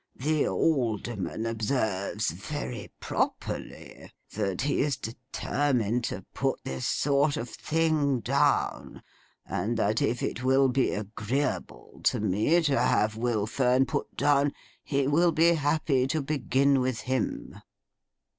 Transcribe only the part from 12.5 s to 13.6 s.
to have Will